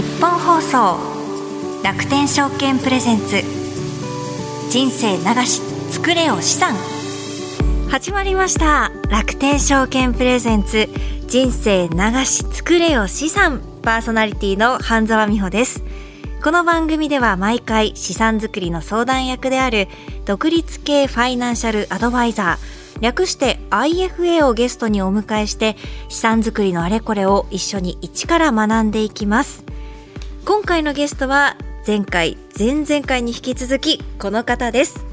[0.00, 0.98] 日本放送
[1.84, 3.42] 楽天証券プレゼンツ。
[4.70, 5.60] 人生流し
[5.90, 6.74] 作れよ資産。
[7.90, 8.90] 始まりました。
[9.10, 10.88] 楽天証券プレゼンツ。
[11.28, 13.60] 人生流し作れよ資産。
[13.82, 15.84] パーソナリティの半沢美穂です。
[16.42, 19.86] この番組では毎回資産作りの相談役である
[20.24, 23.02] 独立系ファイナンシャルアドバイザー。
[23.02, 25.76] 略して IFA をゲストにお迎えして
[26.08, 29.62] 資産作りのあれこれを一緒に一から学んでいきます。
[30.44, 35.06] 今回のゲストは前回前々回に引き続きこの方です。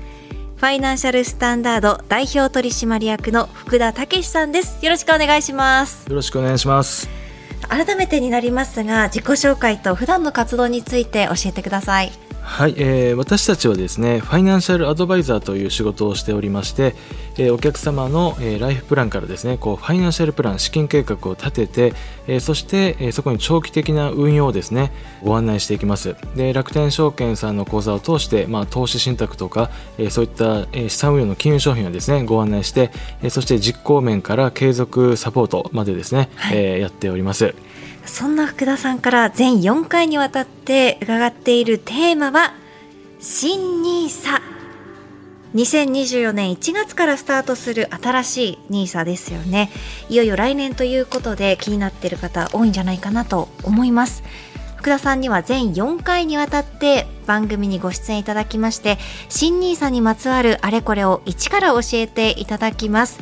[0.57, 4.83] ファイナンシャルスタンダード代表取締役の福田武さんです。
[4.83, 6.09] よろしくお願いします。
[6.09, 7.27] よろしくお願いします。
[7.69, 12.11] 改めてになりますが自己紹介と普段の活動について教えてください
[12.47, 16.95] はい、えー、私たちはですねファイナンシャルアドバイザーという仕事をしておりまして、
[17.37, 21.93] えー、お客様の、えー、ライフプランからですねこうファイナンシャルプラン資金計画を立てて、
[22.25, 24.91] えー、そして、えー、そこに長期的な運用をですね
[25.23, 26.15] ご案内していきます。
[26.35, 32.91] で楽天証券さんの口座を通して、まあ、投資信託とか、えー、そういった、えー、資産運用の金融商品をですねご案内して、
[33.21, 37.53] えー、そして実行面から継続サポートまでですね、はい、えー、やっております
[38.07, 42.53] そんな福田さんから全4回にわたって伺っているテーマは
[43.19, 44.41] 「新ニーサ。
[45.55, 49.71] 2024年1月からスタートする新しい NISA ですよね。
[50.09, 54.23] いよいよ来年ということで気になっている方多いんじゃないかなと思います。
[54.87, 63.19] 福田さんには全4回にわたって番組にご出演いただきまして新ニーサにまつわるあれこれを一から教えていただきます。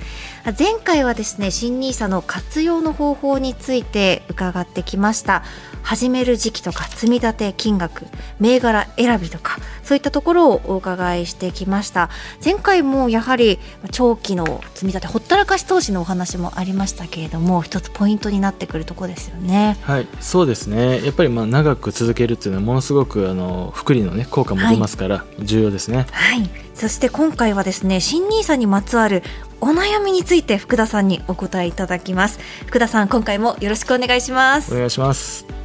[0.60, 5.42] 前回はですね新ニーサの活用の方法について伺ってきました。
[5.82, 8.06] 始める時期とか積み立て金額
[8.40, 12.10] 銘柄選びとかそういったところをお伺いしてきました。
[12.44, 13.60] 前回もやはり
[13.92, 19.78] 長期の積み立てほったらかし投資のお話もありましたけれども一つポイントになってくるところですよね。
[19.82, 21.06] はいそうですね。
[21.06, 26.08] やっぱりまあ長く続けるっていうのはものすごくあの福利のね効果も出ますから、重要ですね。
[26.12, 26.50] はい。
[26.74, 29.24] そして今回はですね新ニーサにまつわる
[29.62, 32.40] お悩みについて福田さんにお答えいただきます。
[32.66, 34.74] 福田さん今回もよろしくお願いします。
[34.74, 35.65] お願いします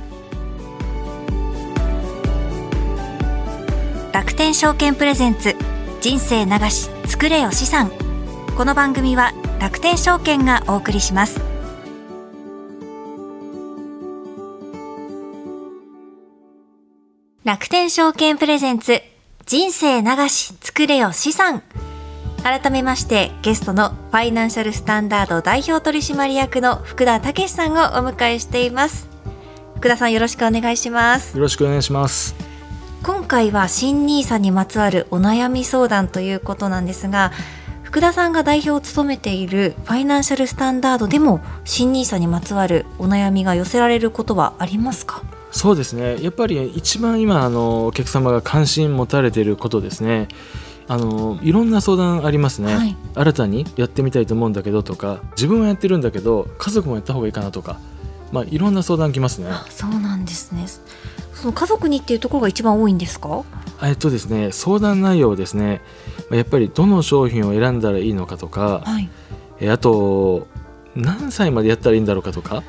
[4.12, 5.54] 楽天証券プレゼンツ
[6.00, 7.92] 人生流し作れよ資産。
[8.56, 11.40] この番組は楽天証券がお送りします。
[17.44, 19.00] 楽天証券プレゼンツ
[19.46, 21.62] 人生流し作れよ資産。
[22.42, 29.08] 改めましてゲストのファイナンシャルスタンダード代表取締役の福田武さんをお迎えしています。
[29.76, 31.36] 福田さんよろしくお願いします。
[31.36, 32.49] よろしくお願いします。
[33.02, 37.32] 今回は新ニーサにまつわるお悩み相談ということなんですが
[37.82, 45.22] 福田さんが代表を務めているファイナンシャルスタンダードでも新ニーサにまつわるお悩みが寄せられることはありますか？
[45.50, 46.22] そうですね。
[46.22, 50.28] やっぱり一番今あのお客様が関心持たれていることですね。
[50.86, 57.78] あのいろんな相談ありますね、はい、新たにやってみたいと思うんだけどとか自分はやってるんだけど家族もやった方がいいかなとか
[58.32, 59.50] まあいろんな相談来ますね。
[59.70, 60.66] そうなんですね
[61.40, 63.44] その家族にっていうところが一番多いんですか？
[63.82, 65.80] えっとですね相談内容ですね。
[66.30, 69.08] やっぱりどの商品を選んだらいいのかとか、はい、
[69.60, 70.46] えあと
[70.94, 72.62] 何歳までやったらいいんだろうかとか。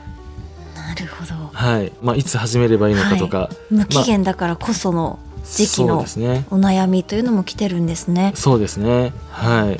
[0.76, 1.92] なるほど、はい。
[2.02, 8.34] まあ、いつ始めればいいのかとか、はい、無期限だからこその時期のお悩みというのも来てるんですね。
[8.36, 9.14] そうですね。
[9.30, 9.80] はい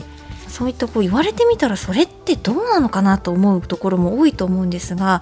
[0.52, 5.22] そういったこう言われてみたらそれってどうなのかなと思うところも多いと思うんですが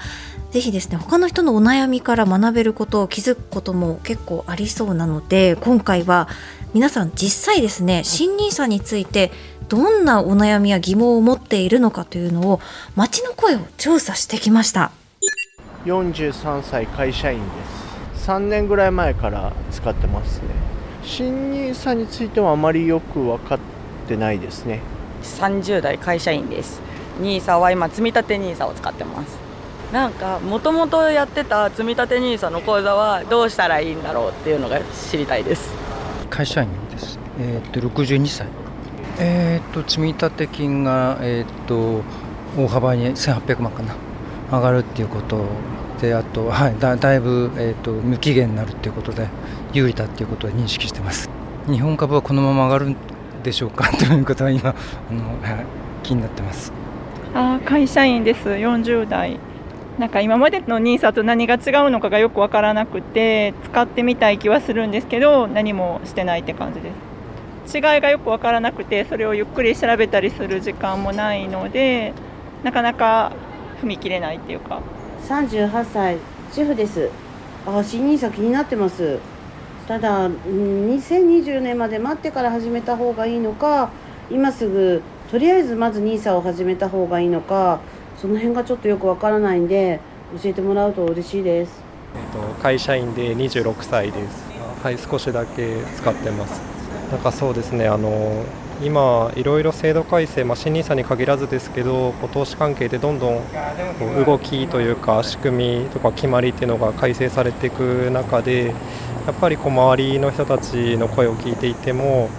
[0.51, 6.27] ぜひですね他の人のお悩みから学べることを気づくことも結構ありそうなので今回は
[6.73, 9.31] 皆さん実際ですね新 nisa について
[9.69, 12.59] どんなお悩みや疑問を持っているのかというのを
[12.95, 14.91] 街の声を調査してきました。
[15.85, 17.45] 43歳会社員で
[18.15, 18.27] す。
[18.27, 20.47] 3年ぐらい前から使ってますね。
[21.03, 23.59] 新 nisa についてはあまりよく分かっ
[24.07, 24.81] てないですね。
[25.23, 26.81] 30代会社員です。
[27.21, 29.37] NISA は今積立 NISA を使ってます。
[29.91, 35.73] なんかもともとやってた積立 NISA の口座はどうしたらいいんだろうっていうのが知りたいです。
[36.29, 37.19] 会社員です。
[37.39, 38.47] えー、っと62歳。
[39.19, 42.03] えー、っと積立金がえー、っと
[42.57, 43.95] 大幅に1800万かな。
[44.51, 45.45] 上がるっていうこと
[46.01, 49.27] であと、はい、だだいぶ、えーと、と無期限になるっていうことで
[49.73, 51.29] 有利だっていうことは認識してます。
[51.67, 52.95] 日本株はこのまま上がる
[53.43, 53.91] でしょうか？
[53.97, 54.43] ということ？
[54.43, 54.73] は今あ
[55.13, 55.65] の、はい、
[56.03, 56.71] 気になってます。
[57.33, 58.49] あ会社員です。
[58.49, 59.39] 40代。
[59.97, 66.91] なんか今までの NISA と何が違うのかがよく分からなくて使ってみたい気はするんですけど何もしてないって感じで
[67.65, 67.77] す。
[67.77, 72.13] 違いがよく分からなくてそれをゆっくり調べたりする時間もないので
[72.63, 73.33] なかなか
[73.81, 74.81] 踏み切れないっていうか。
[75.27, 76.17] 38歳
[76.51, 77.09] 主婦です。
[77.67, 79.19] あ新ニーサ気になってます
[79.89, 83.89] ただ2020年まで待ってから始めた方がいいのか
[84.29, 85.01] 今すぐ
[85.31, 87.79] とりあえずまず NISA を始めた方がいいのか
[88.15, 89.99] その辺がちょっとよくわからないんで
[90.43, 91.81] 教えてもらうと嬉しいです。
[92.13, 94.43] えっと会社員で26歳です。
[94.83, 96.61] はい少しだけ使ってます。
[97.09, 98.45] なんかそうですねあの
[98.81, 103.41] 今、いろいろ制度改正、まあ、新 NISA に限らずですけど、投資関係でどんどん
[104.25, 108.73] 動きというか、仕組みとか決まりっていうのが改正されていく中で、
[109.25, 112.29] やっぱりこう周りの人たちの声を聞いていても、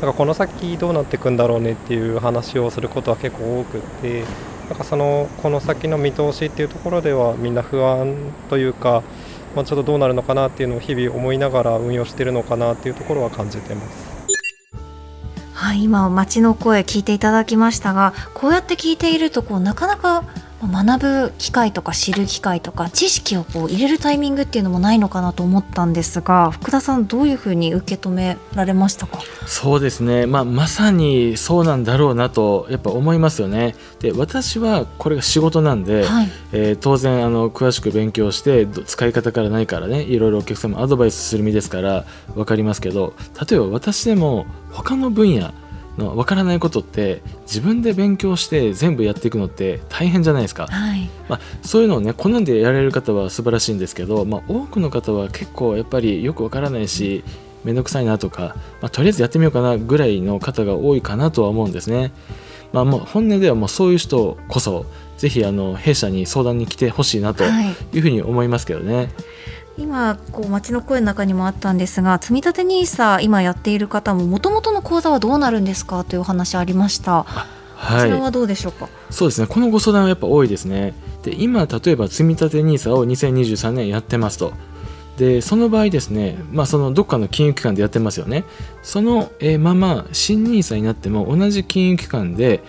[0.00, 4.24] なんかこの先どうなっていくんだろうねっていう話をすることは結構多くって、
[4.68, 8.14] なんかそのこの先の見通しっていうところでは、みんな不安
[8.48, 9.02] というか、
[9.54, 14.20] まあ、ちょっとどうなるのかなっていうのを日々思いながら運用しているのかなっていうところは感じてます。
[15.52, 20.24] はい、今街の声聞いていただきましたがこうやって聞いているとこうなかなか
[20.66, 29.20] 学ぶ機会とか知る機会とか知識をこう入れるタイミングっていうのもないのかなと思ったんですが福田さんどういうふうに受け止められましたか？
[29.46, 33.74] そうですね、まあ、まさにそうなんだろうなとやっぱ思いますよね。
[34.00, 36.28] で私はこれが仕事なんで、はい。
[36.52, 42.04] えー当然あの詳しく勉強してど使い方から何からねいろいろお客様アドバイスする身ですから
[42.34, 43.14] 分かりますけど
[43.48, 45.52] 例えば私でも他の分野
[45.98, 50.66] の分からないことって自分で勉強して全部やっていくのって大変じゃないですか。
[50.66, 57.24] はいまあ、そういうのをね好んでやられる方は素晴らしいんですけど、まあ、多くの方は結構やっぱりよくわからないし
[57.64, 62.12] 面倒くさいなとか、まあ、とりあえずやってみようかなぐらいの方が多いかなとは思うんですね。
[62.72, 64.86] まあ、もう本音ではもうそういう人こそ
[65.18, 69.10] ぜひあの弊社に相談に来てほしいなとはいいうふうに思いますけどね。
[69.78, 76.04] 今こう街の声の中にもあったんですが積立 NISA 今やっている方ももともとの口座はどうなるんですか？
[76.04, 77.30] というお話ありました、こ
[77.76, 78.88] はいちらはどうでしょうか？
[79.10, 80.94] そうですね、このご相談はやっぱ多いですね。
[81.22, 84.52] で今、例えば積立 NISA を2023年やってますと。
[85.16, 88.44] でその場合ですね、まあ、そのどっかの金融機関でやってますよね。
[88.82, 92.62] その、えーまま新 NISA になっても同じ金融機関で、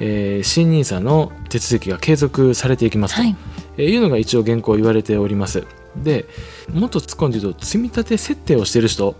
[0.00, 3.36] えー新 NISA の手続きが継続されていきますと、はい
[3.76, 5.66] えーいうのが一応現行言われております。
[6.02, 6.26] で
[6.72, 9.14] もっと突っ込んで言うと積み立て設定をしている人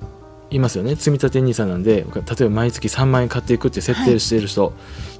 [0.50, 0.96] いますよね。
[0.96, 4.72] 積み立て NISA なんで例えば毎月3万円買っていくって設定をしている人、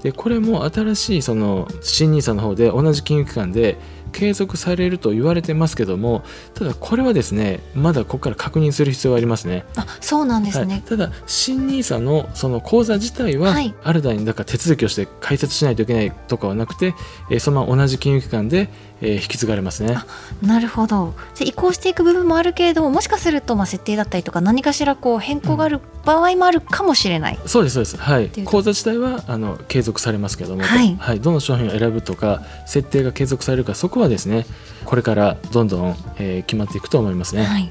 [0.02, 3.78] でこれも新しいその新 NISA の方で同じ金融機関で
[4.12, 6.22] 継続されると言われてますけども
[6.54, 9.64] ただこれはですねまだここから確認する必要がありますね。
[9.76, 13.74] あそうなんですはい、ね、ただ新 NISA のその口座自体ははい。
[13.82, 16.94] 新たにだから手続きをして開設しないといけないとかはなくて、
[17.30, 18.68] えーそのまま同じ金融機関で、
[19.00, 19.96] えー引き継がれますね。
[20.42, 21.14] なるほど。
[21.40, 27.96] 移行していく部分もあるけれどももしかするとまあ設定だったりとか何かしらこう変更がある場合もあるかもしれない、そうですそうです。
[27.96, 28.28] はい。
[28.28, 30.82] ていうと口座自体はあの継続されますけども、は
[31.14, 31.20] い。
[31.20, 34.46] どの商品を選ぶとか設定が継続されるかそこはですね
[34.84, 37.44] これからどんどん、えー決まっていくと思いますね。
[37.44, 37.70] はい。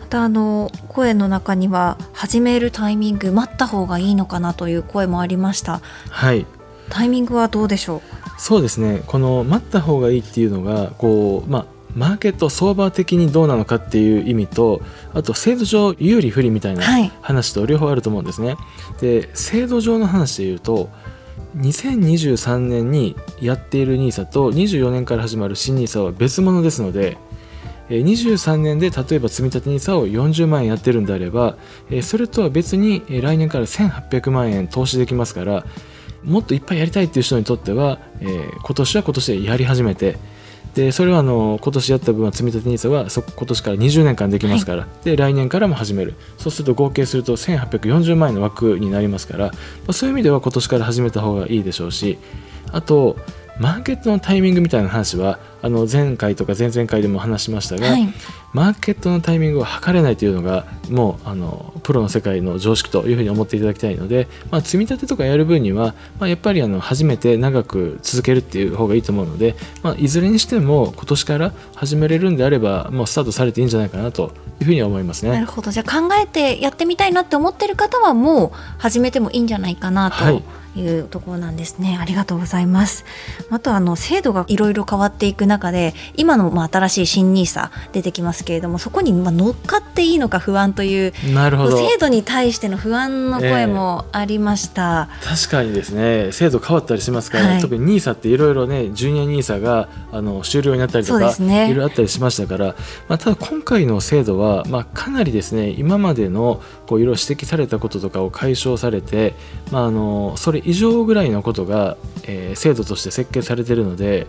[0.00, 5.80] またあの声の中には始めるタイミング待った方がいいのかなという声もありました。
[6.10, 6.46] はい。
[6.90, 8.02] タイミングはどうでしょう？
[8.36, 14.82] そうですねこの待った方がいいっていうのがこうまあマーケット相場的にどうなのかっていう意味と
[15.12, 18.56] あと制度上有利不利みたいなはい話と両方あると思うんですね。
[19.00, 20.90] で制度上の話で言うと
[21.58, 27.16] 2023年にやっている NISA と24年から始まる新 NISA は別物ですので
[27.88, 31.56] えー23年で例えば積立 NISA を40万円やってるんであれば
[31.90, 35.64] えーそれとは別にえー来年から1800万円投資できますから
[36.24, 40.16] もっといっぱいやりたいっていう人にとっては、えー今年は今年でやり始めて
[40.74, 46.14] でそれはあの今年やった分は積立 NISA はそ今年から20年間できますから、で来年からも始める。
[46.36, 49.52] そうすると合計すると1840万円の枠になりますから、ま
[49.88, 52.18] あ、そういう意味では今年から始めた方がいいでしょうし
[52.72, 53.16] あと
[53.60, 58.06] マーケットのタイミングみたいな話はあの前回とか前々回でも話しましたが、はい。
[58.52, 75.32] マーケットのタイミングを測れないというのがもうあのプロの世界の常識というふうに思っていただきたいので、まあ、積み立てとかやる分には、まあ、やっぱりあの初めて長く続けるっていう方がいいと思うので、まあ、いずれにしても今年から始めれるんであればもうスタートされていいんじゃないかなというふうには思いますね。
[75.32, 75.70] なるほど。
[75.70, 80.42] じゃあ考えてやってみたいなって思ってる方はもう始めてもいいんじゃないかなはい。
[80.74, 83.04] というところなんですね、ありがとうございます。
[83.50, 91.76] あとあの制度がいろいろ変わっていく中で今のまあ新しい新 NISA 出てきますけれどもそこにまあ乗っかっていいのか不安というなるほど。
[91.76, 96.32] 制度に対しての不安の声もありました、確かにですね。
[96.32, 97.60] 制度変わったりしますから、はい。
[97.60, 101.66] 特に NISA っていろいろねジュニア NISA があの終了になったりとか、すね。
[101.66, 102.74] いろいろあったりしましたから、
[103.08, 109.34] まあ、ただ今回の制度は、まあ、かなりですね今までのこういろいろ指摘されたこととかを解消されて、
[109.70, 114.26] まあ、あのそれ以上ぐらいのことが、えー制度として設計されているので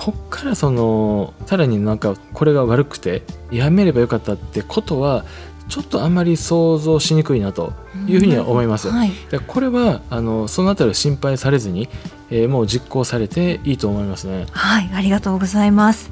[0.00, 5.26] こっからそのさらになんかこれが悪くてやめればよかったってことは
[5.68, 7.74] ちょっとあんまり想像しにくいなと
[8.08, 8.88] いうふうには思います。
[8.88, 11.90] はい、でこれはあのそのあたりは心配されずに、
[12.30, 14.46] えーもう実行されていいと思いますね。
[14.52, 16.10] はい、ありがとうございます。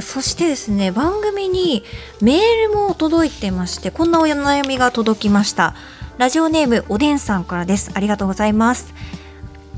[0.00, 1.82] そしてですね、番組に
[2.20, 5.74] メールも届いてまして、こんなお悩みが届きました。
[6.18, 7.90] ラジオネームおでんさんからです。
[7.94, 8.94] ありがとうございます。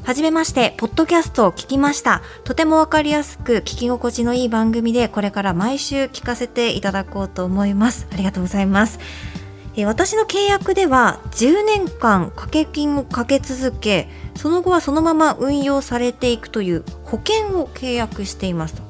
[0.07, 2.23] はじめまして、ポッドキャストを聞きました。
[2.45, 8.07] とてもわかりやすく聞き心地のいい番組で、これから毎週聞かせていただこうと思います。
[8.13, 9.01] ありがとうございます。
[9.75, 18.83] え私の契約では10年間掛け金をかけ続けその後はそのまま運用されていくという保険を契約していますと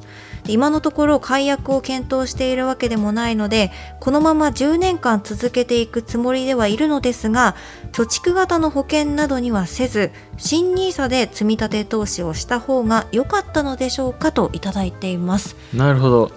[0.49, 7.57] 今のところ解約を検討しているわけでもないのでこのまま10年間続けていくつもりではいるのですが
[7.93, 15.57] 貯蓄型の保険などにはせず新 NISA で積み立て投資をした方が良かったのでしょうかといただいています。
[15.75, 16.31] なるほど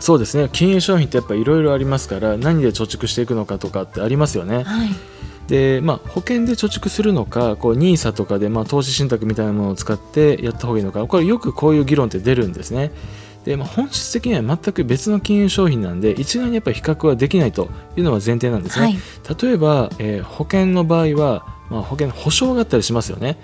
[0.00, 4.62] そうですね金融商品ってやっぱいろいろありますから何で貯蓄していくのかとかってありますよね。
[4.64, 4.90] はい、
[5.48, 12.90] で、まあ、保険で貯蓄するのかこう NISA とかで、まあ、投資信託みたいなものを使ってやった方がいいのかこれよくこういう議論って出るんですね。
[13.46, 18.86] でまあ、本質的には全く別の金融商品なんで一概にやっぱり比較はできないというのが前提なんですね。
[18.86, 18.96] はい、
[19.40, 23.38] 例えば、えー保険の場合は、まあ、保険の保証があったりしますよね。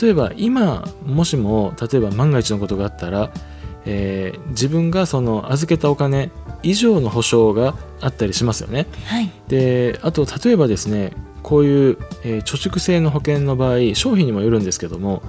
[0.00, 3.30] 例えば今もしも例えば万が一のことがあったら、
[3.86, 6.32] えー自分がその預けたお金
[6.64, 8.88] 以上の保証があったりしますよね。
[9.06, 11.12] はい、であと例えばですね
[11.44, 15.22] こういう、えー貯蓄性の保険の場合商品にもよるんですけども、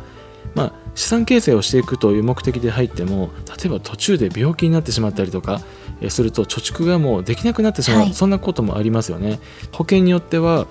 [0.55, 5.61] まあ、資産形成をしていくという目的で入っても例えば途中で病気になってしまったりとか、
[6.01, 9.39] えーすると貯蓄がもうできなくなってしまう、はいそんなこともありますよね
[9.71, 10.67] 保険によっては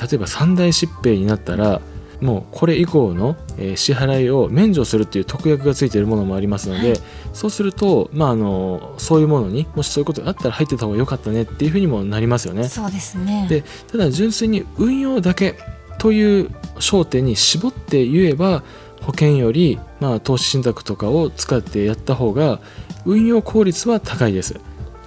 [0.00, 1.80] 例えば三大疾病になったら
[2.20, 7.00] もうこれ以降の、えー支払いを免除するっていう特約がついているものもありますので、はい
[7.36, 12.66] そうすると、まあ、あのそういうものにもしそういうことがあったら入ってた方が良かったねっていうふうにもなりますよね。
[12.66, 13.46] そうですね。
[13.46, 13.62] で
[13.92, 15.58] ただ純粋に運用だけ
[15.98, 18.62] という焦点に絞って言えば
[19.06, 22.60] 保険より、まあ、投資信託とかを使ってやった方が
[23.04, 24.58] 運用効率は高いです。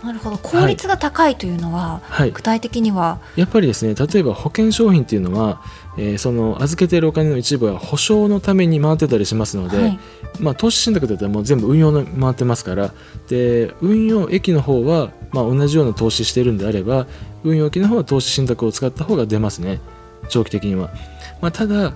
[0.02, 2.32] なるほど、効率が高いというのは、はい。
[2.32, 5.62] 具体的には、やっぱりですね例えば保険商品っていうのは、
[5.98, 10.00] えーその預けているお金の一部は保証のために回ってたりしますので、はい。
[10.40, 12.94] まあ、投資信託だったらもう全部運用の回ってますから
[13.28, 17.08] で運用益の方は、まあ、同じような投資してるんであれば
[17.44, 19.82] 運用益の方は投資信託を使った方が出ますね。
[20.30, 20.92] 長期的には、
[21.42, 21.94] まあ、ただ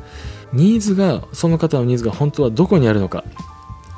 [0.54, 3.24] ニーズがその方のニーズが本当はどこにあるのか、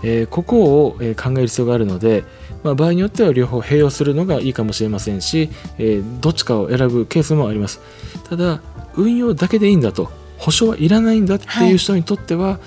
[0.04, 2.24] えーここを、え考える必要があるので、
[2.64, 7.82] まあ、場合によっては両方併用するのがいいかもしれませんし、えーどっちかを選ぶケースもあります。
[8.30, 8.62] ただ
[8.96, 12.60] 運用だけでいいんだと保証はいらないんだっていう人にとっては、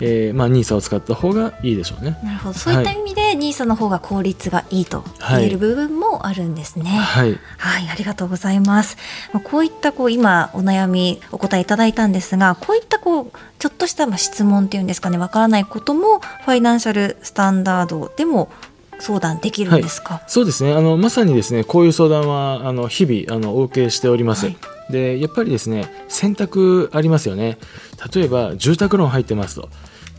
[0.00, 2.18] えーまあ、NISA を使った方がいいでしょうね。
[2.22, 6.90] なるほど、そういった意味で、ニーサの方が効率がいいと言える部分もあるんですね。
[6.90, 8.96] はい、はい、ありがとうございます。
[9.32, 18.50] まあこういったこう今お悩みお答えいただいたんですが、こういったこうちょっとしたまあ質問っていうんですかね、わからないこともファイナンシャルスタンダードでも
[18.98, 20.22] 相談できるんですか？
[20.26, 24.56] そうですねあのまさにですねこういう相談はあの日々あのお受けしております、はい
[24.90, 27.58] でやっぱりですね選択ありますよね。
[28.14, 29.68] 例えば住宅ローン入ってますと。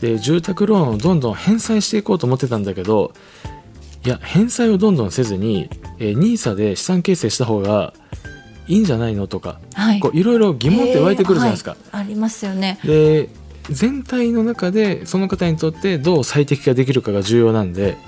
[0.00, 3.12] で住宅ローンをどんどん返済していこうと思ってたんだけど
[4.04, 7.92] いや返済をどんどんせずに、えー、NISA で資産形成した方が
[8.68, 10.00] いいんじゃないのとかはい。
[10.00, 12.04] こういろいろ疑問って湧いてくるじゃないですか、へーはい。
[12.04, 12.78] ありますよね。
[12.84, 13.28] で
[13.70, 17.98] 全体の中でその方にとってどう最適化できるかが重要なんで、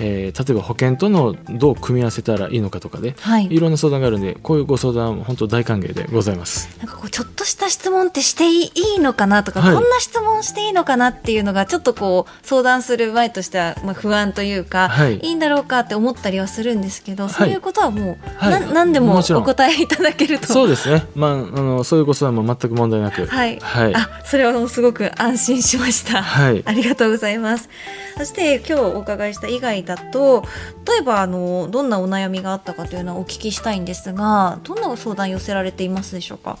[0.00, 3.46] えー例えば保険とのどう組み合わせたらいいのかとかで、はい。
[3.46, 6.68] いろんな相談があるんでこういうご相談本当大歓迎でございます。
[6.78, 9.74] なんかこうちょっとした質問ってしていいのかなとか、はい。
[9.74, 15.18] こんな質問していいのかなっていうのがちょっとこう相談する前としてはまあ不安というか、はい。
[15.18, 17.28] い、いんだろうかって思ったりはするんですけど、い。
[17.30, 18.60] そういうことはもう、はい。
[18.60, 20.46] な何でもお答えいただけると。
[20.46, 23.94] そうですね、まあ、あのそういうご相談も全く問題なく、はい、はい。
[23.94, 26.22] あそれはもうすごく安心しました。
[26.22, 26.62] はい。
[26.64, 27.68] ありがとうございます。
[28.16, 30.44] そして今日お伺いした以外だと
[30.86, 36.58] 例えばあのどんなお悩みがあったかというのをお聞きしたいんですがどんな相談寄せられていますでしょうか？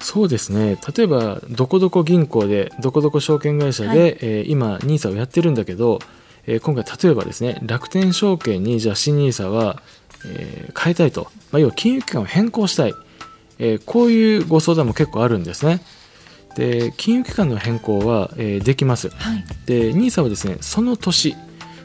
[0.00, 0.76] そうですね。
[0.96, 3.98] 例えばどこどこ銀行でどこどこ証券会社で、はい。
[4.20, 5.98] えー今 NISA をやってるんだけど、
[6.46, 9.82] えー今回例えばですね楽天証券にじゃあ新 NISA は、
[10.26, 12.94] えー変えたいと、まあ、要は金融機関を変更したい、
[13.58, 15.80] えーこういうご相談も結構あるんですね。
[16.54, 19.08] で金融機関の変更は、えーできます。
[19.08, 19.44] はい。
[19.64, 21.34] で NISA はですねその年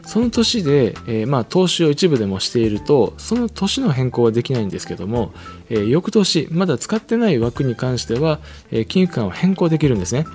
[0.09, 5.31] その年で、えーまあ、投資を一部でもしているとその年の変更はできないんですけども、
[5.69, 8.39] えー翌年まだ使ってない枠に関しては、
[8.71, 10.25] えー金融機関を変更できるんですね。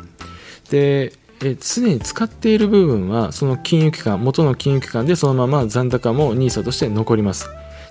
[0.70, 1.12] で、
[1.42, 7.48] ええ常に使っている部分はその金融機関元の金融機関でそのまま残高も NISA として残ります。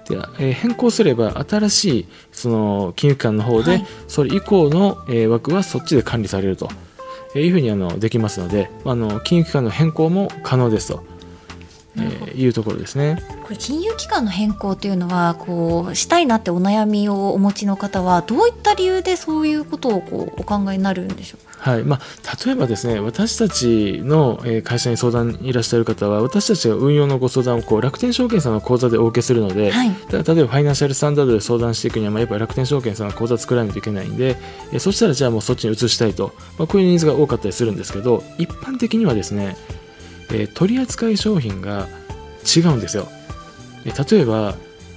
[0.07, 3.85] で、えー変更すれば新しいその金融機関の方で、はい。
[4.07, 6.69] それ以降の、えー枠はそっちで管理されると
[7.35, 11.03] えーいうふうにあのできますのであの金融機関の変更も可能ですと、
[11.97, 13.21] えーいうところですね。
[13.43, 21.47] これ金融機関の変更というのはこうしたいなってお悩みをお持ちの方はどういった理由でそういうことをこうお考えになるんでしょう？
[21.59, 21.83] はい。
[21.83, 21.99] まあ、
[22.43, 29.89] 例えばですね私たちのえー会社に相談にいらっしゃる方は私たちが運用のご相談をこう楽天証券さんの口座でお受けするので、はい。
[30.11, 34.37] 例えばファイナンシャルスタンダードで相談していくには、まあ、やっぱり楽天証券さんの口座作らないといけないんで、
[34.71, 39.55] えーそしたらじゃあもうそっちに移したいと、まあ、こういうニーズが多かったりするんですけど一般的にはですね、
[40.31, 41.87] えー取扱い商品が
[42.55, 43.07] 違うんですよ。
[43.85, 44.55] えー例えば、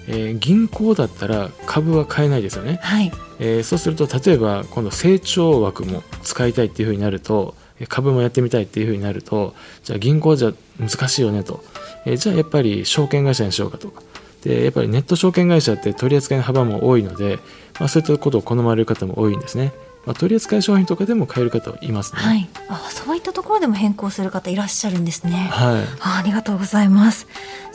[0.08, 2.78] えー銀行だったら株は買えないですよね。
[2.82, 9.54] はいえーそうすると例えば今度成長枠も使いたいっていうふうになるとえー株もやってみたいっていうふうになると
[9.84, 11.62] じゃあ銀行じゃ難しいよねと、
[12.04, 14.02] えーじゃあやっぱり証券会社にしようかとか
[14.42, 17.38] でやっぱりネット証券会社って取り扱いの幅も多いので、
[17.80, 19.72] まあ、そういったことを好まれる方も多いんですね、
[20.06, 22.20] まあ、取り扱い商品とかでも買える方はいますね。
[22.20, 22.48] はい。
[22.68, 25.48] あそういったところでも変更する方いらっしゃるんですね。
[25.50, 25.84] はい。
[26.00, 27.26] あありがとうございます。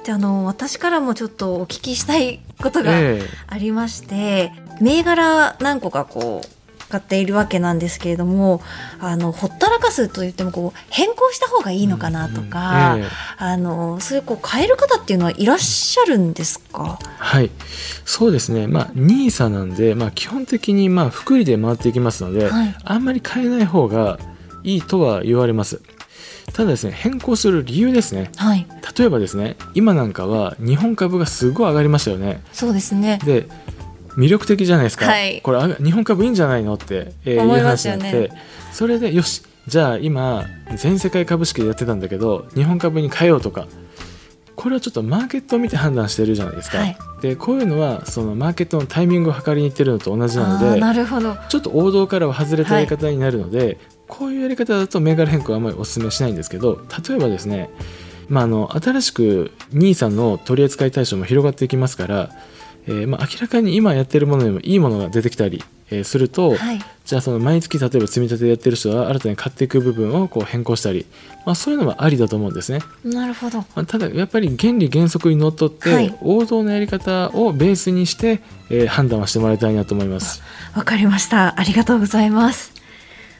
[0.06, 3.30] であの私からもちょっとお聞きしたいことがええ。
[3.48, 6.61] ありまして、銘柄何個かこう
[6.92, 8.62] 買っているわけなんですけれども
[9.00, 13.08] あのほったらかすと言ってもこう変更した方がいいのかなとか、うんええ。
[13.38, 17.00] あのそういうこう変える方っていうのはいらっしゃるんですか？
[17.18, 17.50] はい、
[18.06, 22.76] そうですね、まあ、NISA なんで、まあ、基本的にまあ複利で回っていきますので、はい。
[22.84, 24.20] あんまり変えない方が
[24.64, 25.82] いいとは言われます。
[26.54, 28.30] ただですね、変更する理由ですね。
[28.36, 28.68] はい。
[28.98, 32.44] 例えばですね、今なんかは日本株がすごい上がりましたよね。
[32.52, 33.20] そうですね。
[33.24, 33.48] で、
[34.18, 35.06] 魅力的じゃないですか。
[35.06, 38.32] はいこれ日本株いいんじゃないのって、えー思いいう話になって、
[38.72, 43.68] それでよし、じゃあ今全世界株式でやってたんだけど、日本株に変えようとか。
[44.54, 46.80] これはちょっとマーケットを見て判断してるじゃないですか。
[46.80, 57.70] はいでこういうのはそのマーケットのタイミングを測りにいってるのと同じなのでなるほどちょっと王道からは外れたやり方になるので、こういうやり方だと銘柄変更はあまりお勧めしないんですけど例えばですね、
[58.28, 62.30] まあ、あの新しく NISA の取扱い対象も広がっていきますから、
[62.88, 71.06] えーまあ、明らかに今やってるものよりもいいものが出てきたり、えーすると、はいじゃあその毎月例えば積み立てやってる人は新たに買っていく部分をこう変更したり、
[71.46, 72.80] まあ、そういうのはありだと思うんですね。
[73.04, 78.40] なるほどまあただやっぱり原理原則にのっとって、はい王道のやり方をベースにして、
[78.70, 80.42] えー判断はしてもらいたいなと思います。
[80.74, 81.60] わかりました。
[81.60, 82.72] ありがとうございます。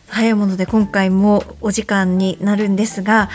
[0.10, 3.30] 早いもので今回もお時間になるんですが、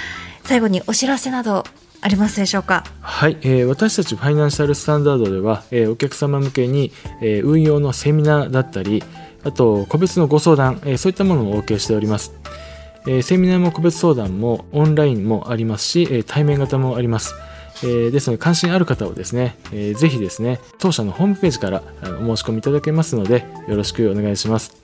[0.44, 1.64] 最後にお知らせなど
[2.06, 2.84] ありますでしょうか？
[3.00, 9.02] はい、えー私たちファイナンシャルスタンダードでは、えーお客様向けに、えー運用のセミナーだったり
[9.42, 12.32] あと個別のご相談、えーそういったものもお受けしております、
[13.08, 17.34] えーセミナーも個別相談もオンラインもありますし、えー対面型もあります
[17.82, 21.82] えーですので関心ある方はですね、えーぜひですね当社のホームページから
[22.20, 24.76] お申し込みいただけますのでよろしくお願いします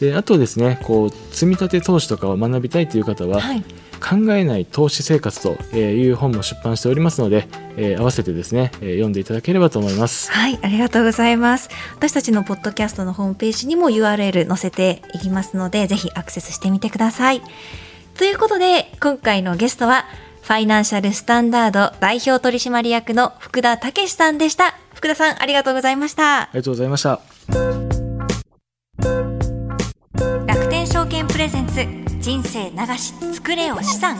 [0.00, 3.62] であとですねこう積み立て投資とかを学びたいという方は、はい。
[4.04, 10.30] 考えない投資生活という本も出版しておりますので、えー合わせてですね、えー読んでいただければと思います。
[10.30, 11.70] はい、ありがとうございます。
[11.96, 17.40] 私たちのポッドキャストのホームページにも URL 載せていきますので、ぜひアクセスしてみてください。
[18.18, 20.04] ということで、今回のゲストは、
[20.42, 24.74] ファイナンシャルスタンダード代表取締役の福田武さんでした。
[24.92, 26.48] 福田さん、ありがとうございましたあ。
[26.52, 27.20] りがとうございました。
[30.46, 34.16] 楽天証券プレゼンツ人生長し作れよ資産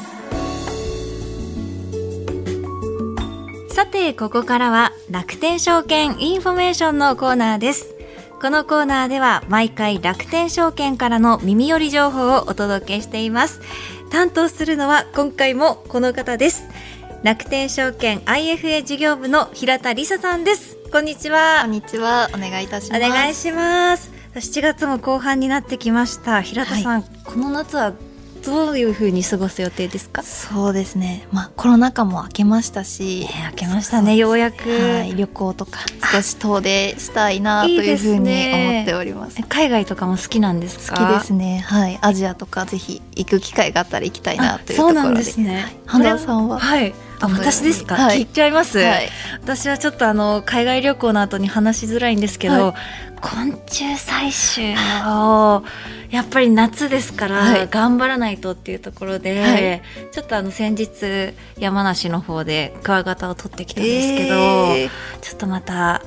[3.71, 7.95] さてここからは楽天証券インフォメーションのコーナーです
[8.43, 13.63] このコーナーでは毎回楽天証券からの耳寄り情報をお届けしています
[14.11, 16.69] 担当するのは今回もこの方です
[17.23, 22.29] 楽天証券 IFA 事業部の平田理沙さんですこんにちはこんにちは。
[22.35, 23.01] お願いいたしおます。
[23.01, 24.24] 願いします。
[24.35, 26.43] 7月も後半になってきました。
[26.43, 27.93] 平田さん、この夏は
[28.45, 30.23] どういう風に過ごす予定ですか？
[30.25, 31.27] そうですね。
[31.33, 34.69] まあコロナ禍も明けましたし、明けましたね、ようやく。
[34.69, 35.79] はい、旅行とか
[36.13, 39.41] 少し遠出したいなというふうにね思っております。
[39.49, 41.07] 海外とかも好きなんです好か。
[41.17, 41.65] きですね。
[41.65, 45.01] はい、アジアとかぜひ行く機会があったら行きたいなというところで。
[45.01, 45.79] そうなんですね。
[45.87, 46.59] 半田さんは？
[46.59, 46.93] はい。
[47.29, 47.95] 私ですか？
[47.95, 48.19] はい。
[48.19, 48.79] 聞いちゃいます。
[48.79, 49.09] はい。
[49.43, 52.75] 私はちょっとあの海外旅行の後に話しづらいんですけど、は
[53.21, 54.73] 昆虫採集
[55.09, 55.65] を
[56.11, 57.69] やっぱり夏ですから、はい。
[57.69, 59.83] 頑張らないとっていうところで、はい。
[60.13, 64.91] ちょっとあの先日山梨の方でクワガタを取ってきたんですけど、えー。
[65.21, 66.03] ちょっとまた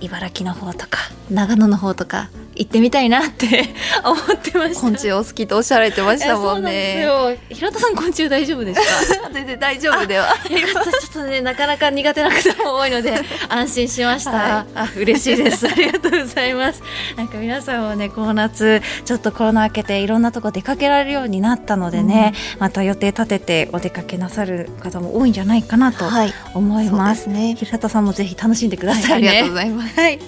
[0.00, 0.98] 茨城の方とか
[1.30, 2.30] 長野の方とか
[2.60, 3.70] 行ってみたいなって
[4.04, 4.80] 思ってました。
[4.82, 7.08] 昆虫お好きとおっしゃられてましたもんね。
[7.48, 8.80] 平田さん昆虫大丈夫です
[9.16, 9.30] か？
[9.32, 13.14] 全然大丈夫ではちょっとねなかなか苦手な方も多いので
[13.48, 15.66] 安心しました、はい、あ嬉しいです。
[15.66, 16.82] ありがとうございます。
[17.16, 26.04] なんか皆さんもねこの夏ちょっとコロナ明けていろんなとこ出かけられるようになったのでね、うん、また予定立ててお出かけなさる方も多いんじゃないかなと
[26.52, 27.56] 思います、はい、ね。
[27.58, 29.28] 平田さんもぜひ楽しんでください、ね。
[29.28, 30.18] はい、ありがとうございます、はい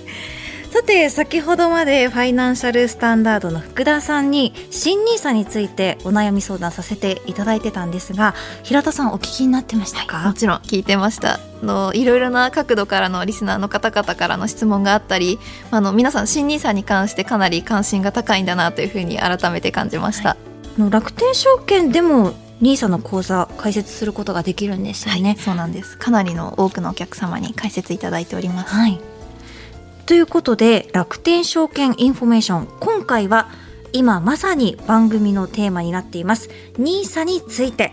[0.72, 11.40] さて先ほどまでファイナンシャルスタンダードの福田さんに新ニーサについてお悩み相談させていただいてたんですが平田さんお聞きになってましたか、はい、もちろん聞いてました。
[11.62, 15.38] のいろいろな角度からのリスナーの方々からの質問があったり
[15.70, 20.36] あの皆さん新 NISA に関してかなり関心が高いんだなというふうに改めて感じました、は
[20.78, 22.32] い、の楽天証券でも
[22.62, 25.98] NISA の口座開設することができるんですよね、はい、そうなんです。
[25.98, 29.11] かなりの多くのお客様に開設いただいております、はい
[30.06, 33.48] ということで楽天証券インフォメーション今回は
[33.92, 36.48] 今まさに番組のテーマになっています。
[36.74, 37.92] NISA について。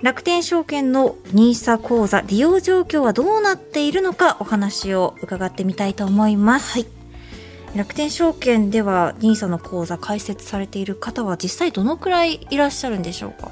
[0.00, 6.86] 楽天証券の NISA 口座利用状況はどうなっているのかお話を伺ってみたいと思います、はい、
[7.76, 13.50] 楽天証券では NISA の口座開設されている方は実際どのくらいいらっしゃるんでしょうか？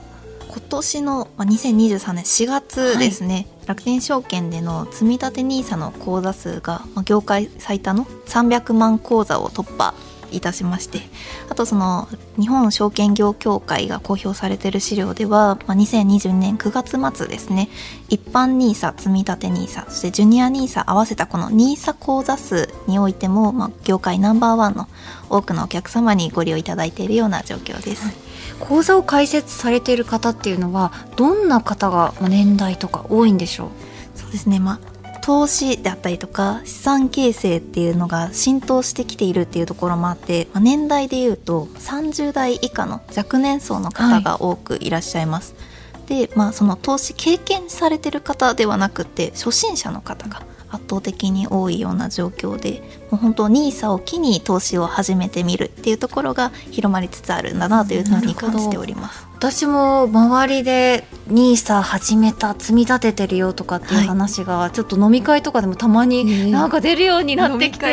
[0.48, 9.94] 今年の2023年4月ですね、はい、楽天証券での積立 NISA の口座数が業界最多の300万口座を突破
[10.32, 11.00] いたしまして
[11.48, 17.68] あとその日本証券業協会が公表されている資料では、まあ、2022年9月末ですね
[18.08, 24.88] 一般 NISA 積立 NISA そしてジュニア NISA 合わせたこの NISA 口座数においても、まあ、業界ナンバーワンの
[25.30, 28.06] 多くのお客様にご利用いただいているような状況です。
[28.06, 28.25] はい
[28.60, 33.68] 講座を開設されている方っていうのはどんな方が年代とか多いんでしょう？
[34.14, 34.58] そうですね。
[34.58, 45.56] まあ投資であったりとか資産形成っていうのが浸透してきているっていうところもあって、まあ、年代でいうと30代以下の若年層の方が多くいらっしゃいます。
[45.94, 59.26] はい、でまあその投資経験されてる方ではなくて初心者の方が圧倒的に多いような状況でもう本当 NISA を機に投資を始めてみるっていうところが広まりつつあるんだなというふうに感じております。
[59.36, 67.86] 私も周りで NISA 始めた積み立ててるよとかっていう話がちょっと飲み会とかでもたまになんか出るようになってきて、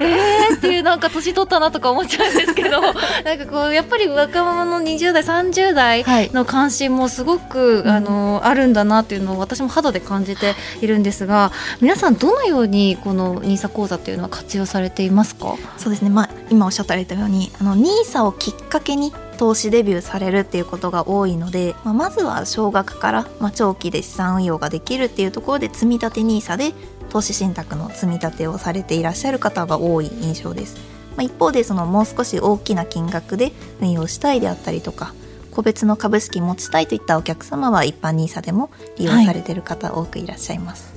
[0.00, 0.56] えー？
[0.56, 2.80] っていうなんか年取ったなとか思っちゃうんですけど
[3.24, 15.56] なんかこうやっぱり若者の20代30代の関心もすごく、あのあるんだなっていうのを私も肌で感じているんですが皆さんどのようにこの NISA 講座っていうのは活用されていますか？
[15.76, 26.72] そうですね、まあ、今おっしゃったようにあの NISA をきっかけに投資デビューされるっていうことが多いので、まあ、まずは少額から、まあ、長期で資産運用ができるっていうところで積み立て NISA で
[27.10, 30.76] 投資信託の積み立てをされていらっしゃる方が多い印象です。
[31.16, 35.14] まあ、一方でそのもう少し大きな金額で運用したいであったりとか
[35.50, 40.94] 個別の株式持ちたいといったお客様は一般 NISA でも利用されてる方多くいらっしゃいます。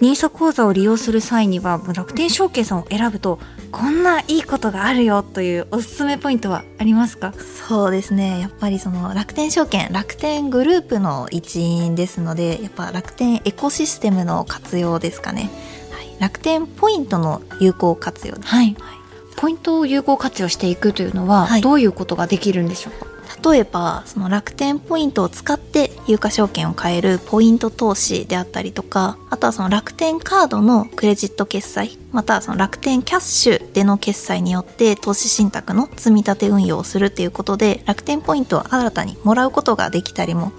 [0.00, 3.38] NISA 口座を利用する際には楽天証券さんを選ぶと
[3.70, 7.32] こんないいことがあるよというおすすめポイントはありますか？
[7.68, 8.40] そうですね。
[8.40, 15.50] やっぱりその楽天証券楽天グループの一員ですのでやっぱ楽天エコシステムの活用ですかね、
[15.90, 18.96] はい、楽天ポイントの有効活用です、はい、はい、
[19.36, 23.13] ポイントを有効活用していくというのは、どういうことができるんでしょうか
[23.44, 40.52] 例えばその楽天ポイントを使って有価証券を買えるポイント投資であったりとかあとはその楽天カードのクレジット決済またはその楽天キャッシュでの決済によって投資信託の積み立て運用をするっていうことで楽天ポイントを新たにもらうことができたりも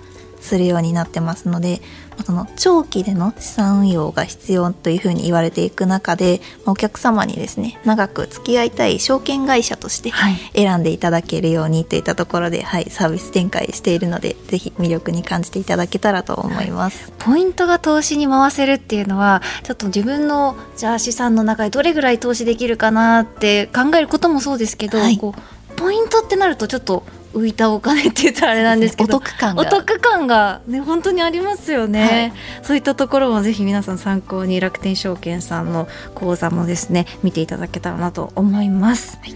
[0.45, 1.81] するようになってますので
[2.23, 10.11] その長期での資産運用が必要というふうに言われていく中でお客様にですね長く付き合いたい証券会社として
[10.55, 27.03] 選んでいただけるようにといったところで、はい、サービス展開しているのでぜひ魅力に感じていただけたらと思います、ポイントが投資に回せるっていうのはちょっと自分のじゃあ資産の中でどれぐらい投資できるかなって考えることもそうですけど、はい、こうポイントってなるとちょっと
[27.35, 29.61] 浮いたお金って言ったらあれなんですけど、お得感が。
[29.61, 39.35] お得感がね本当にありますよね、はい、そういったところもぜひ皆さん参考に楽天証券さんの講座もですね見ていただけたらなと思います、はい、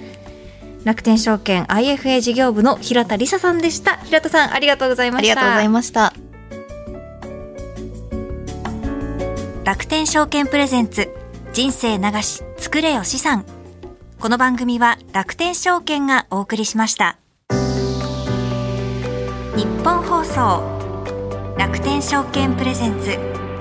[0.86, 3.98] 楽天証券 IFA 事業部の平田理沙さんでした。
[3.98, 5.32] 平田さんありがとうございました。
[5.32, 6.14] ありがとうございました。
[9.66, 11.14] 楽天証券プレゼンツ
[11.54, 13.46] 人生流し作れよ資産。
[14.20, 17.19] この番組は楽天証券がお送りしました。
[19.60, 20.64] 日本放送
[21.58, 23.10] 楽天証券プレゼンツ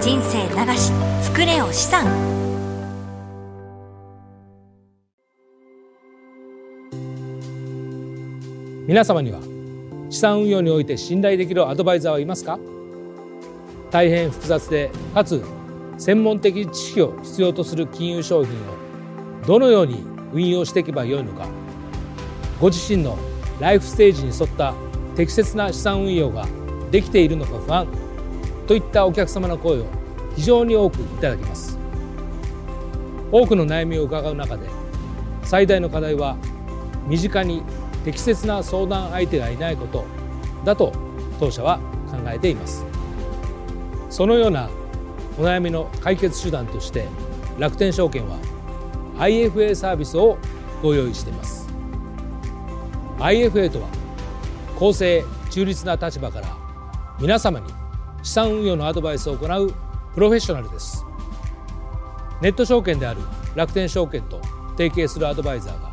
[0.01, 2.07] 人生流し作れお資産。
[8.87, 9.41] 皆様には
[10.09, 12.61] 資産運用において信頼できるアドバイザーはいますか？
[13.91, 15.43] 大変複雑でかつ
[15.99, 21.49] 専門的知識を必要とする金融商品をどのように運用していけばよいのか
[22.61, 23.19] ご自身の
[23.59, 24.73] ライフステージに沿った
[25.19, 26.47] 適切な資産運用が
[26.93, 27.89] できているのか不安
[28.69, 29.87] といったお客様の声を
[30.37, 31.77] 非常に多くいただきます。
[33.33, 34.69] 多くの悩みを伺う中で
[35.43, 36.37] 最大の課題は
[37.09, 37.65] 身近に
[38.05, 40.05] 適切な相談相手がいないこと
[40.65, 40.93] だと
[41.41, 42.87] 当社は考えています。
[44.11, 44.71] そのような
[45.37, 47.09] お悩みの解決手段として
[47.59, 48.39] 楽天証券は
[49.17, 50.39] IFA サービスを
[50.81, 51.69] ご用意しています。
[53.19, 53.98] IFA とは
[54.79, 56.57] 公正中立な立場から
[57.19, 57.67] 皆様に
[58.23, 59.75] 資産運用のアドバイスを行う
[60.14, 61.05] プロフェッショナルです。
[62.41, 63.21] ネット証券である
[63.57, 64.41] 楽天証券と
[64.77, 65.91] 提携するアドバイザーが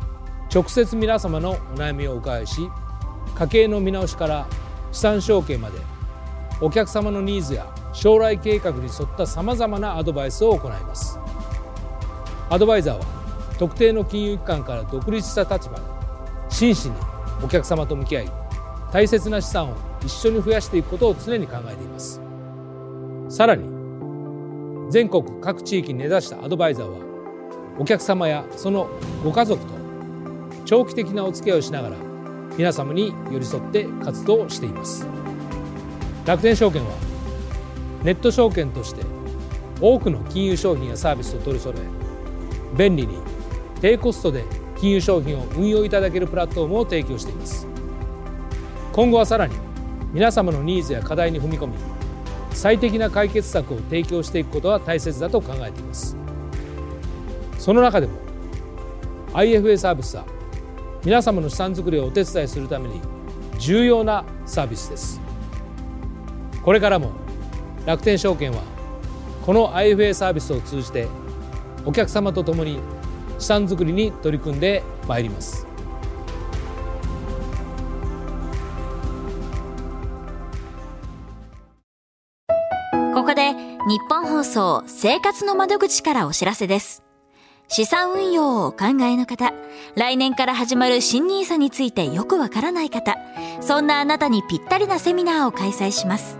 [0.54, 2.60] 直接皆様のお悩みをお伺いし
[3.34, 4.46] 家計の見直しから
[4.92, 5.80] 資産承継まで
[6.60, 11.18] お客様のニーズや将来計画に沿ったさまざまなアドバイスを行います。
[12.48, 13.04] アドバイザーは
[13.58, 15.82] 特定の金融機関から独立した立場で
[16.48, 16.94] 真摯に
[17.42, 18.45] お客様と向き合い
[18.92, 22.20] 大切な資産を一緒に増やしていくことを常に考えています。
[23.28, 23.68] さらに
[24.90, 26.98] 全国各地域に根ざしたアドバイザーは
[27.78, 28.88] お客様やその
[29.24, 29.72] ご家族と
[30.64, 31.96] 長期的なお付き合いをしながら
[32.56, 35.06] 皆様に寄り添って活動しています。
[36.24, 36.90] 楽天証券は
[38.02, 39.02] ネット証券として
[39.80, 43.18] 多くの金融商品やサービスを取り揃え便利に
[43.80, 44.44] 低コストで
[44.76, 47.66] 金融商品を運用いただけるプラットフォームを提供しています。
[48.96, 49.54] 今後はさらに
[50.14, 51.74] 皆様のニーズや課題に踏み込み
[52.52, 56.16] 最適な解決策を提供していくことは大切だと考えています。
[57.58, 58.14] その中でも
[59.34, 60.24] IFA サービスは
[61.04, 63.02] 皆様の資産作りをお手伝いするために
[63.58, 65.20] 重要なサービスです。
[66.64, 67.12] これからも
[67.84, 68.62] 楽天証券は
[69.44, 71.06] この IFA サービスを通じて
[71.84, 72.78] お客様と共に
[73.38, 75.65] 資産作りに取り組んでまいります。
[84.46, 87.02] 送生活の窓口からお知らせです
[87.68, 89.52] 資産運用をお考えの方、
[89.96, 93.16] 来年から始まる新 nisa についてよくわからない方、
[93.60, 96.38] そんなあなたにぴったりなセミナーを開催します。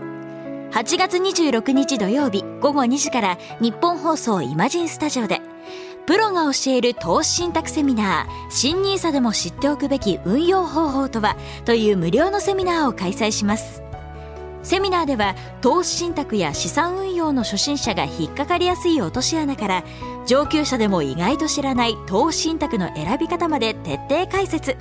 [0.71, 5.41] 8月26日土曜日午後2時から日本放送イマジンスタジオで、
[6.05, 13.86] プロが教える投資信託セミナー、新 nisa でも知っておくべき運用方法とはという無料のセミナーを開催します。
[14.67, 19.85] セミナーでは投資信託や資産運用の初心者が引っかかりやすい落とし穴から
[20.25, 24.75] 上級者でも意外と知らない投資信託の選び方まで徹底解説。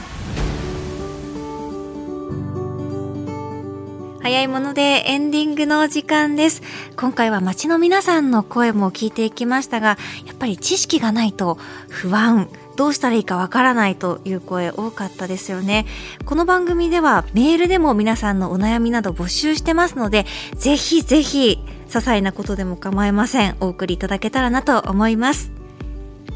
[4.23, 6.63] 早いものでエンディングの時間です。
[6.97, 15.87] 今回は街の皆さんの声も聞いていきましたが、やっぱり知識がないと不安、どうしたらいいかわからないという声多かったですよね。
[16.25, 21.59] この番組ではメールでも皆さんのお悩みなど募集してますので、ぜひぜひ、
[21.89, 23.57] 些細なことでも構いません。
[23.61, 25.53] お送りいただけたらなと思います。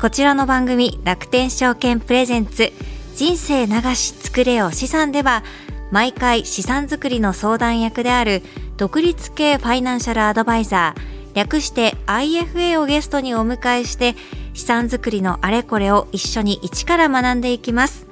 [0.00, 2.72] こちらの番組、楽天証券プレゼンツ、
[3.14, 5.42] 人生流し作れよ資産では、
[5.90, 8.42] 毎回資産作りの相談役である
[8.76, 14.14] 独立系ファイナンシャルアドバイザー、略して IFA をゲストにお迎えして、
[14.54, 18.06] 資産作りのあれこれを一緒に一から学んでいきます。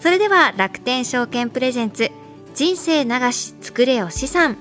[0.00, 2.10] それでは楽天証券プレゼンツ
[2.54, 4.56] 人生流し作れよ資産。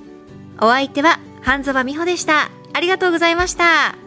[0.59, 2.49] お相手は半沢美穂でした。
[2.73, 4.00] ありがとうございました。